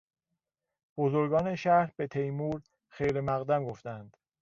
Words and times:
بزرگان 0.97 1.55
شهر 1.55 1.91
به 1.97 2.07
تیمور 2.07 2.61
خیرمقدم 2.89 3.65
گفتند. 3.65 4.17